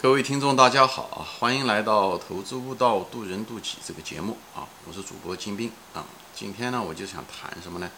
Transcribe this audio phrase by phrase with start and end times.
[0.00, 1.26] 各位听众，大家好啊！
[1.40, 4.62] 欢迎来到《投资悟道，渡人渡己》这个节目啊！
[4.86, 6.04] 我是主播金兵啊。
[6.32, 7.90] 今天呢，我就想谈什么呢？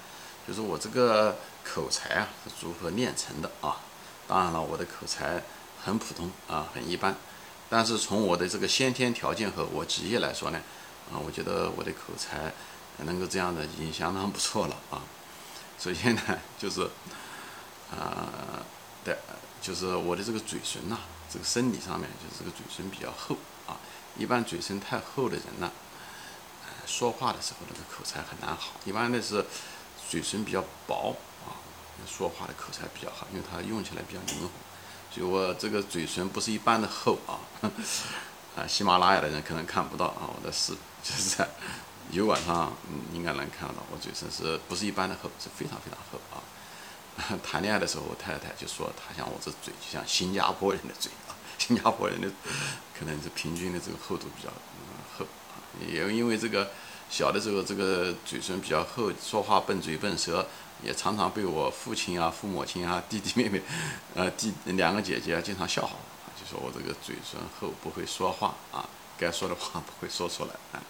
[0.49, 3.77] 就是我这个口才啊是如何练成的啊。
[4.27, 5.43] 当然了，我的口才
[5.85, 7.15] 很普通啊，很一般。
[7.69, 10.59] 但是从我的这个先天条件和我职业来说呢，
[11.13, 12.51] 啊，我觉得我的口才
[13.05, 15.03] 能够这样的已经相当不错了啊。
[15.79, 16.23] 首先呢，
[16.59, 16.81] 就是
[17.91, 18.65] 啊，
[19.05, 19.15] 对，
[19.61, 20.99] 就是我的这个嘴唇呐。
[21.33, 23.79] 这个生理上面就是这个嘴唇比较厚啊，
[24.19, 25.71] 一般嘴唇太厚的人呢，
[26.87, 28.73] 说话的时候那个口才很难好。
[28.85, 29.47] 一般的是
[30.09, 31.15] 嘴唇比较薄
[31.47, 31.55] 啊，
[32.05, 34.51] 说话的口才比较好，因为它用起来比较灵活。
[35.15, 37.39] 所以我这个嘴唇不是一般的厚啊，
[38.57, 40.73] 啊， 喜马拉雅的人可能看不到啊，我的是
[41.05, 41.49] 就是在
[42.11, 42.73] 油管上
[43.13, 46.43] 应该能看得到，我嘴唇是不是一般的厚，是非常非常厚啊。
[47.45, 51.37] 谈恋爱的时候，我太太就说她像我这嘴，就像新加坡人的嘴啊。
[51.61, 52.27] 新加坡人的
[52.99, 54.49] 可能是平均的这个厚度比较
[55.17, 55.27] 厚，
[55.87, 56.71] 也因为这个
[57.11, 60.47] 小的时候这个嘴唇比较厚，说话笨嘴笨舌，
[60.83, 63.61] 也常常被我父亲啊、父母亲啊、弟弟妹妹，
[64.15, 70.81] 呃，弟两个姐姐经常笑话我，就说我这个嘴唇厚，不会说话啊，该说的话不会说出来啊。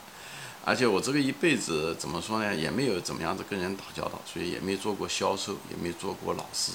[0.64, 6.72] 而且我这个一辈子怎么说呢，也没有怎么样子跟人打交道，所以也没做过销售，也没做过老师，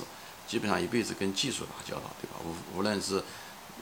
[0.47, 2.35] 基本上一辈子跟技术打交道，对吧？
[2.43, 3.23] 无无论是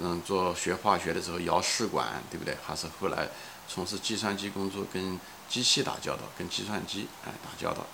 [0.01, 2.55] 嗯做学化学的时候摇试管，对不对？
[2.65, 3.29] 还是后来
[3.67, 7.85] 从事计算机工作，跟机器打交道，跟计算机哎打交道，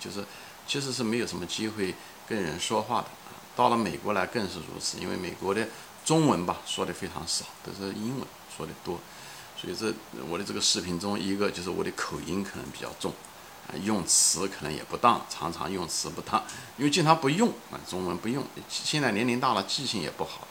[0.00, 0.24] 就是
[0.66, 1.94] 其实是没有什么机会
[2.28, 3.08] 跟人说话的。
[3.54, 5.68] 到了美国来更是如此，因为美国的
[6.04, 8.98] 中文吧说的非常少，都是英文说的多。
[9.62, 9.94] 所以这
[10.28, 13.12] 我的这个视频中，一个就是我的口音可能比较重，
[13.68, 16.42] 啊，用词可能也不当，常常用词不当，
[16.76, 18.44] 因为经常不用啊，中文不用。
[18.68, 20.48] 现在年龄大了，记性也不好，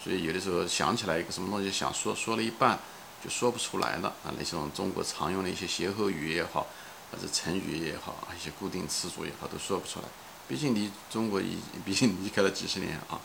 [0.00, 2.78] 所以有的时候想起来一个什么东西想说，说了一半
[3.20, 4.30] 就说不出来了啊。
[4.38, 6.68] 那些种中国常用的一些歇后语也好，
[7.10, 10.04] 或者成语也好，一些固定词组也好，都说不出来。
[10.46, 13.18] 毕竟离中国已，毕竟离开了几十年啊，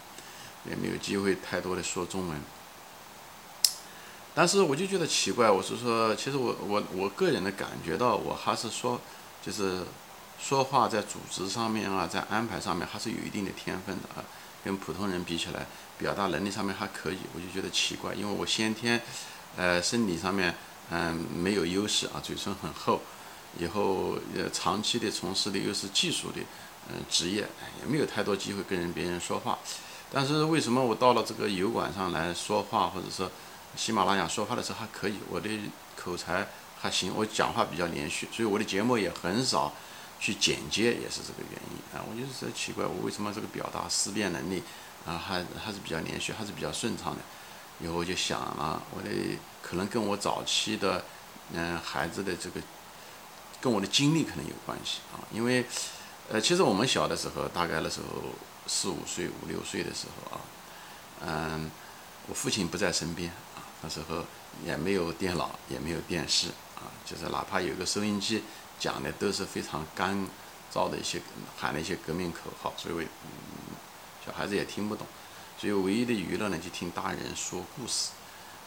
[0.67, 2.41] 也没有机会太多的说中文。
[4.33, 8.97] 但是我就觉得奇怪，我是说，其实我我我个人的感觉到，我还是说，
[9.45, 9.83] 就是
[10.39, 14.23] 说话在组织上面啊，在安排上面还是有一定的天分的啊，
[14.63, 15.65] 跟普通人比起来，
[15.97, 17.17] 表达能力上面还可以。
[17.35, 19.01] 我就觉得奇怪，因为我先天，
[19.57, 20.55] 呃，生理上面
[20.91, 23.01] 嗯没有优势啊，嘴唇很厚，
[23.59, 26.39] 以后呃长期的从事的又是技术的
[26.87, 27.45] 嗯职业，
[27.81, 29.59] 也没有太多机会跟人别人说话。
[30.09, 33.29] 但是为什么我到了这个油管上来说话，或者说？
[33.75, 35.49] 喜马拉雅说话的时候还可以，我的
[35.95, 36.47] 口才
[36.79, 39.73] 还行，我讲话比较连续，所以我的节目也很少
[40.19, 42.03] 去剪接，也是这个原因啊。
[42.09, 44.61] 我就是奇怪，我为什么这个表达思辨能力
[45.05, 47.21] 啊还还是比较连续，还是比较顺畅的。
[47.79, 49.09] 以后我就想了，我的
[49.61, 51.03] 可能跟我早期的
[51.53, 52.61] 嗯孩子的这个
[53.61, 55.65] 跟我的经历可能有关系啊，因为
[56.29, 58.21] 呃其实我们小的时候，大概的时候
[58.67, 60.41] 四五岁、五六岁的时候啊，
[61.25, 61.71] 嗯，
[62.27, 63.31] 我父亲不在身边。
[63.81, 64.23] 那时候
[64.65, 68.43] 也没有电脑，也没有电视啊，就是哪怕有个收音机，
[68.79, 70.15] 讲的都是非常干
[70.73, 71.21] 燥的一些
[71.57, 73.09] 喊的一些革命口号，所以我、嗯
[74.23, 75.07] 小孩子也听不懂。
[75.57, 78.11] 所以唯一的娱乐呢，就听大人说故事。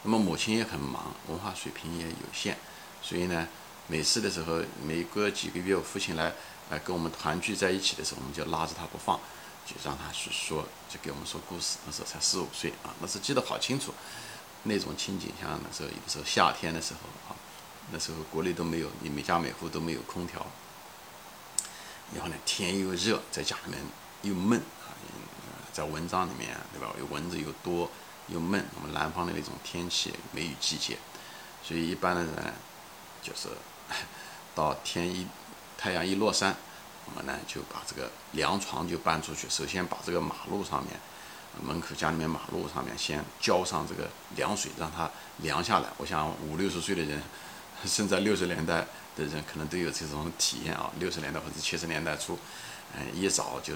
[0.03, 2.57] 那么母亲也很忙，文化水平也有限，
[3.01, 3.47] 所以呢，
[3.87, 6.33] 每次的时候，每隔几个月我父亲来
[6.69, 9.17] 来跟我们团聚在一起的时候，我们就拉着他不放，
[9.65, 11.77] 就让他去说，就给我们说故事。
[11.85, 13.93] 那时候才四五岁啊，那时记得好清楚。
[14.65, 16.99] 那种情景，像那时候有时候夏天的时候
[17.29, 17.37] 啊，
[17.91, 20.45] 那时候国内都没有，你每家每户都没有空调，
[22.13, 23.79] 然后呢天又热，在家里面
[24.23, 24.89] 又闷啊，
[25.71, 26.91] 在蚊帐里面对吧？
[26.99, 27.89] 又蚊子又多
[28.27, 28.65] 又闷。
[28.75, 30.97] 我们南方的那种天气，梅雨季节，
[31.63, 32.53] 所以一般的人
[33.21, 33.49] 就是
[34.55, 35.27] 到天一
[35.77, 36.55] 太阳一落山，
[37.05, 40.99] 我们呢就把这个凉床就搬出去，首先把这个马路上面。
[41.61, 45.89] 门口家里面马路上面先浇上这个凉水，让它凉下来。
[45.97, 47.21] 我想五六十岁的人，
[47.85, 48.85] 生在六十年代
[49.15, 50.91] 的人可能都有这种体验啊。
[50.99, 52.37] 六十年代或者七十年代初，
[52.95, 53.73] 嗯，一早就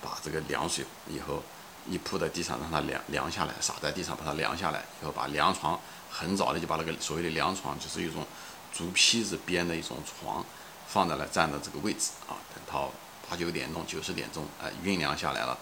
[0.00, 1.42] 把这个凉水以后
[1.88, 5.78] 一铺在地上，让它凉凉下来，洒在地上把它凉下来，以后把凉床
[6.10, 8.26] 很早的就把那个所谓的凉床，就是一种
[8.72, 10.44] 竹坯子编的一种床，
[10.86, 12.36] 放在了站的这个位置啊。
[12.54, 12.90] 等到
[13.28, 15.56] 八九点钟、九十点钟，哎，酝酿下来了。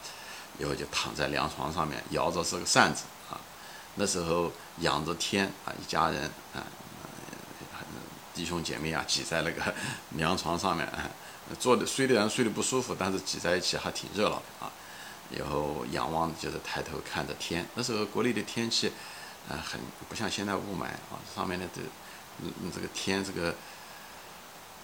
[0.58, 3.40] 以后就躺在凉床上面，摇着这个扇子啊。
[3.96, 4.50] 那时候
[4.80, 6.22] 仰着天啊，一家人
[6.54, 6.64] 啊，
[8.34, 9.74] 弟兄姐妹啊，挤在那个
[10.16, 10.86] 凉床上面，
[11.58, 14.70] 坐的睡的人睡得不舒服，但是挤在一起还挺热闹的啊。
[15.36, 17.66] 然后仰望就是抬头看着天。
[17.74, 18.92] 那时候国内的天气，
[19.48, 21.80] 呃，很不像现在雾霾啊，上面的这，
[22.42, 23.54] 嗯，这个天这个，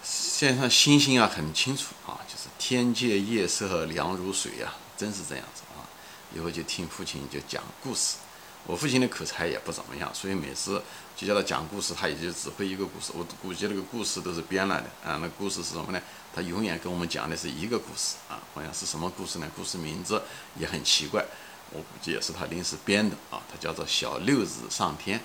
[0.03, 5.87] 线上星星啊很清楚啊，就是天界夜色凉如水呀，真是这样子啊。
[6.35, 8.17] 以后就听父亲就讲故事。
[8.65, 10.81] 我父亲的口才也不怎么样，所以每次
[11.17, 13.11] 就叫他讲故事，他也就只会一个故事。
[13.13, 15.19] 我估计那个故事都是编来的啊。
[15.21, 16.01] 那故事是什么呢？
[16.33, 18.39] 他永远跟我们讲的是一个故事啊。
[18.55, 19.51] 好像是什么故事呢？
[19.57, 20.23] 故事名字
[20.57, 21.25] 也很奇怪，
[21.73, 23.43] 我估计也是他临时编的啊。
[23.51, 25.21] 他叫做小六子上天，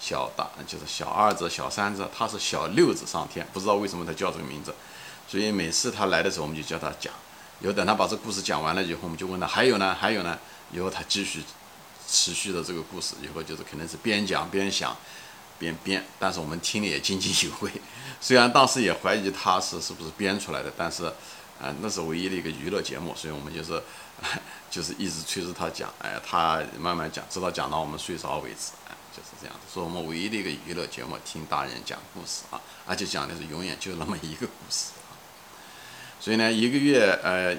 [0.00, 4.74] 小大就是小二子、小三子，他是小六子上天，不知道为什么他叫这个名字。
[5.28, 7.14] 所以每次他来的时候，我们就叫他讲。
[7.62, 9.96] 以后等他把这故事讲完了以后，我们就问他还有呢？
[9.98, 10.38] 还有呢？
[10.72, 11.42] 以后他继续。
[12.04, 14.94] 持续的这个故事，以后就是可能是边讲边想，
[15.58, 17.72] 边编，但是我们听的也津津有味。
[18.20, 21.06] 虽然当时也怀疑他是是不是编出来的，但是，
[21.58, 23.82] 啊，那是唯一的一个娱乐节目，所以我们就是，
[24.70, 29.72] 就是一直催着他讲，哎，他慢慢讲，直到讲到我们睡着为止，哎，就是这样子。
[29.72, 34.90] 所以我们唯一的一个娱乐节目，听大人讲故事啊，而且讲的是永远就那么一个故事。
[36.22, 37.52] 所以呢，一个月，呃，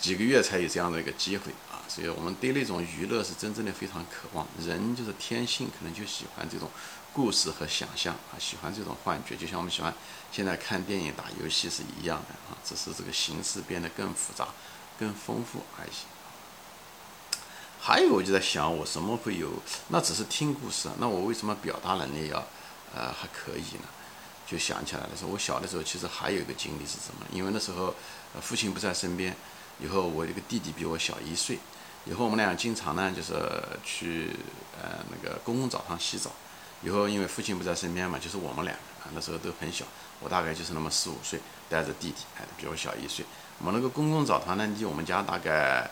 [0.00, 1.78] 几个月才有这样的一个机会啊。
[1.86, 6.68] 所以我们对那种娱乐是真正的非常渴望，人就是天性可能就喜欢这种
[7.12, 9.94] 故事和想象啊，喜欢这种幻觉，就像我们喜欢
[10.32, 14.48] 现在看电影、打游戏是一样的啊，只是这个形式变得更复杂、
[14.98, 15.92] 更丰富而已。
[17.80, 19.52] 还有我就在想，我什么会有？
[19.90, 22.44] 那只是听故事啊，那我为什么表达能力要
[22.92, 23.86] 呃还可以呢？
[24.46, 27.26] 就想起来了，说我小的时候其实还有一个经历是什么？
[27.32, 27.94] 因为那时候
[28.40, 29.34] 父亲不在身边，
[29.80, 31.58] 以后我这个弟弟比我小一岁。
[32.06, 33.32] 以后我们俩经常呢，就是
[33.82, 34.30] 去
[34.78, 36.30] 呃那个公共澡堂洗澡。
[36.82, 39.86] 以后因为父亲不在身边嘛，就是我们两个啊，那时候都很小，
[40.20, 41.40] 我大概就是那么四五岁，
[41.70, 43.24] 带着弟弟，哎，比我小一岁。
[43.58, 45.90] 我们那个公共澡堂呢，离我们家大概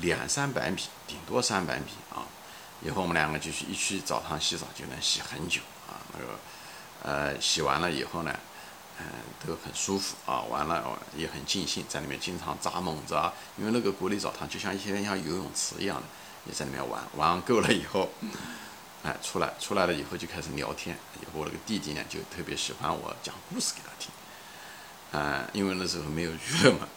[0.00, 2.22] 两三百米，顶多三百米啊。
[2.80, 5.98] 以后我们两个就去一去澡堂洗澡，就能洗很久啊。
[6.12, 6.38] 那个
[7.02, 8.34] 呃洗完了以后呢。
[9.00, 9.06] 嗯，
[9.46, 16.02] 都很舒服啊，完了也很尽兴，在里面经常扎猛子啊，因为那个国内澡堂就像一些像游泳池一样的，
[16.46, 18.10] 也在里面玩，玩够了以后，
[19.04, 20.98] 哎，出来出来了以后就开始聊天。
[21.32, 24.10] 我那个弟弟呢，就特别喜欢我讲故事给他听，
[25.12, 26.88] 嗯，因为那时候没有 娱乐嘛，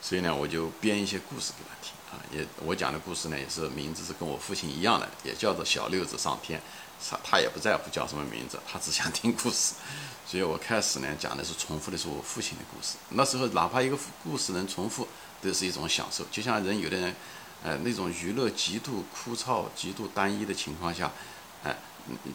[0.00, 2.20] 所以呢，我就编一些故事给他听啊。
[2.32, 6.60] 也我讲的故事呢，也是名字是跟我父亲一样的，也叫做小六子上天。
[7.02, 9.74] 他他也不在乎叫什么名字，他只想听故事。
[10.26, 12.96] 所以我开始呢讲的是重复的是我父亲的故事。
[13.08, 15.08] 那时候哪怕一个故事能重复，
[15.40, 16.24] 都是一种享受。
[16.30, 17.16] 就像人有的人，
[17.62, 21.10] 呃，那种娱乐极度枯燥、极度单一的情况下，
[21.64, 21.74] 哎，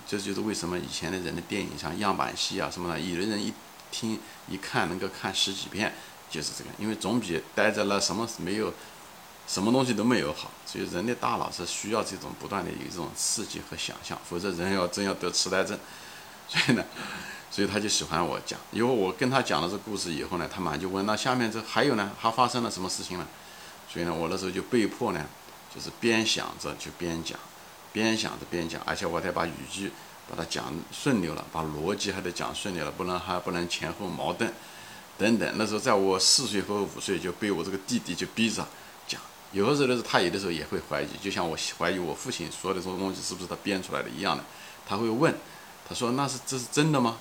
[0.08, 3.54] 这就是为什么以前的人的电影像样板戏啊什么的，有的人一
[3.92, 4.20] 听
[4.50, 5.94] 一看能够看十几遍，
[6.32, 8.74] 就是这个，因为总比待在那什么没有。
[9.48, 15.78] 什么东西都没有好，所以人的大脑是需要这种不断的有这种刺激和想象，否则人要真要得痴呆症。
[16.48, 16.84] 所以呢，
[17.50, 18.60] 所以他就喜欢我讲。
[18.72, 22.12] 因为我跟他讲了这故事以后呢，他马上就问：那下面这还有呢？
[22.20, 23.28] 还发生了什么事情呢？
[23.92, 25.26] 所以呢，我那时候就被迫呢，
[25.74, 27.40] 就是边想着就边讲，
[27.94, 29.92] 边想着边讲，而且我得把语句
[30.30, 34.54] 把它讲顺溜了，把逻辑还得讲顺溜了，不能还不能前后矛盾
[35.18, 35.52] 等等。
[35.56, 38.68] 那时候在我四岁和五岁就被我这个弟弟就逼着。
[39.52, 44.44] 有的时候他有的时候也会怀疑，就像我怀疑我父亲说的这个东西是不是他编出来的一样的。
[44.86, 45.34] 他会问，
[45.88, 47.18] 他说那是这是真的吗？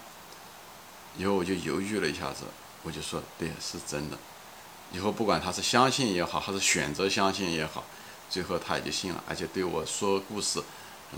[1.17, 2.45] 以后我就犹豫了一下子，
[2.83, 4.19] 我就说对，是真的。
[4.93, 7.85] 以后不管他是相信也好，还是选择相信也好，
[8.29, 10.61] 最后他也就信了，而且对我说故事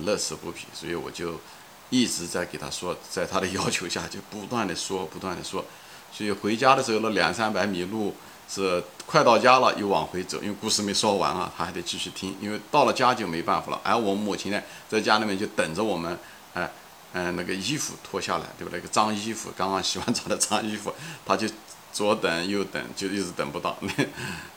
[0.04, 0.66] 乐此不疲。
[0.74, 1.40] 所以我就
[1.88, 5.64] 一直在给他说，在他的 要求下就不断的说，不断的说。
[6.12, 8.14] 所以回家的时候那两三百米路。
[8.48, 12.36] 是快到家了，又往回走，因为故事没说完啊，他还得继续听。
[12.40, 16.16] 因为到了家就没办法了，而我母亲呢，在家里面就等着我们，
[16.54, 16.70] 哎，
[17.12, 18.78] 嗯，那个衣服脱下来，对不对？
[18.78, 21.48] 那个脏衣服，刚刚洗完澡的脏衣服，他就
[21.92, 23.76] 左等右等，就一直等不到。
[23.80, 23.90] 那，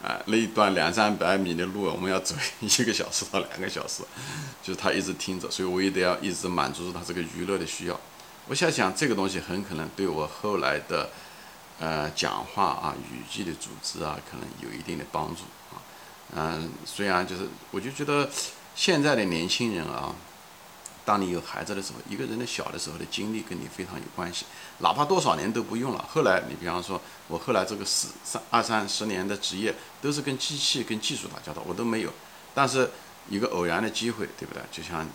[0.08, 4.04] 啊，那一段两三百米的路，我们要走一个小时到两个小时，
[4.62, 8.00] 就是他一直听着，所以我也得要一直满足他这个娱乐的需要。
[8.48, 11.10] 我想想，这个东西很可能对我后来的。
[11.80, 15.44] 呃，讲话啊，语句的组织啊，可能有一定的帮助
[15.74, 15.80] 啊。
[16.36, 18.30] 嗯，虽然就是，我就觉得
[18.76, 20.14] 现在的年轻人啊，
[21.06, 24.46] 当你有孩子的时候，一个人的小的时候的经历跟你非常有关系，
[24.80, 26.06] 哪怕多少年都不用了。
[26.12, 32.12] 后来你比方说，我后来这个十三二三十年的职业都是跟机器、跟技术打交道，我都没有。
[32.54, 32.92] 但是
[33.30, 34.62] 一个偶然的机会，对不对？
[34.70, 35.08] 就像，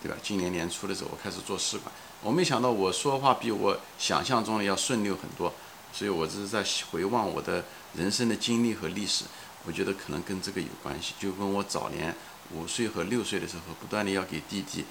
[0.00, 0.16] 对吧？
[0.22, 5.52] 今年年初的时候，我开始做试管，我没想到我说话比我想象中的要顺溜很多。
[5.92, 9.24] 所以，我这是在回望我的人生的经历和历史。
[9.64, 12.12] 我觉得可能跟这个有关系，就跟我早年
[12.50, 14.84] 五岁和六岁的时候，不断的要给弟弟，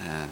[0.00, 0.28] 嗯，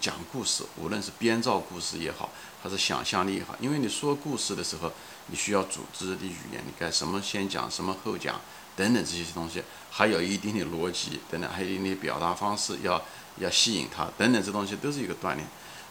[0.00, 2.30] 讲故事，无论是编造故事也好，
[2.62, 4.92] 还是想象力也好，因为你说故事的时候，
[5.26, 8.40] 你需要组织的语言，你该什么先讲，什么后讲，
[8.76, 9.60] 等等这些东西，
[9.90, 13.02] 还有一定的逻辑等等，还有一定的表达方式，要
[13.38, 15.44] 要吸引他等等，这东西都是一个锻炼。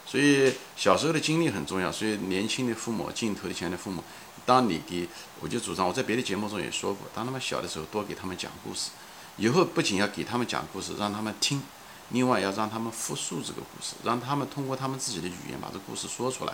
[0.06, 4.04] 所以小时候的经历很重要，所以年轻的父母，镜头前的父母。
[4.46, 5.08] 当你给，
[5.40, 8.92] 我就主张，我在别的节目中也说过，当他们小的时候，多给他们讲故事，
[9.38, 11.64] 以后不仅要给他们讲故事，让他们听，
[12.10, 16.54] 另外要让他们复述这个故事，让他们通过他们自己的语言把这故事说出来，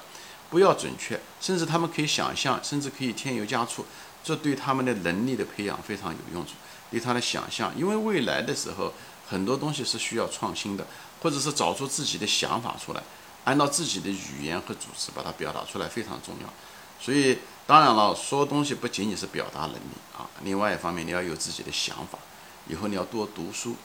[0.50, 3.86] 不要准确，甚至他们可以想象，甚至可以添油加醋，
[4.24, 6.54] 这对他们的能力的培养非常有用处，
[6.90, 8.94] 对他的想象，因为未来的时候
[9.28, 10.88] 很多东西是需要创新的，
[11.22, 13.04] 或者是找出自己的想法出来，
[13.46, 16.54] 按照自己的语言和组织把它表达出来非常重要。
[17.00, 22.20] 所以，当然了，说东西不仅仅是表达能力啊，另外一方面你要有自己的想法。
[22.68, 23.76] 以后你要多读书，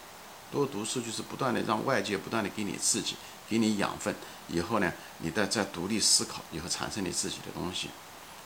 [0.52, 3.16] 多读书就是不断的让外界不断的给你刺激，
[3.48, 4.14] 给你养分。
[4.48, 7.88] 以后呢，你再再独立思考，以后产生你自己的东西。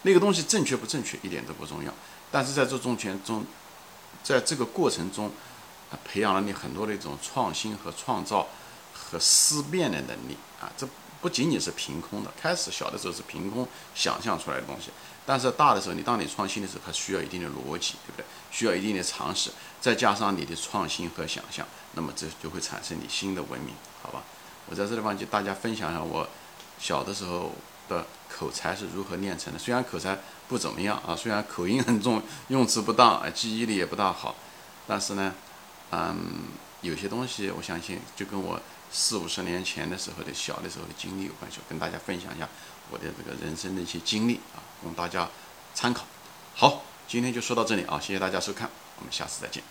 [0.02, 1.92] 那个东西正确不正确一点都不重要，
[2.30, 3.44] 但是在这中间中，
[4.22, 5.30] 在这个过程中，
[6.04, 8.46] 培养了你很多的一种创新和创造
[9.10, 10.86] 和思辨的能力啊，这。
[11.22, 14.88] 不仅仅是凭空的，开始小的时候是凭空想象出来的东西，
[15.26, 18.24] 但是大的时候，你当你创新的时候，它需要一定的逻辑，对不对？
[18.50, 19.50] 需要一定的常识，
[19.82, 24.22] 再加上你的创新和想象，那么这就会产生你新的文明，好吧？
[24.70, 26.26] 我在这地方就大家分享一下我
[26.78, 27.52] 小的时候
[27.86, 29.58] 的口才是如何练成的。
[29.58, 34.34] 虽然口才不怎么样啊，虽然口音很重，用词不当，记忆力也不大好，
[34.86, 35.34] 但是呢，
[35.90, 36.16] 嗯，
[36.82, 38.60] 有些东西我相信就跟我。
[38.92, 42.48] 四五十年前的时候的小的时候的经历有关系，跟大家分享一下
[42.90, 45.30] 我的这个人生的一些经历啊，供大家
[45.76, 46.04] 参考。
[46.56, 48.68] 好，今天就说到这里啊，谢谢大家收看，
[48.98, 49.62] 我们下次再见。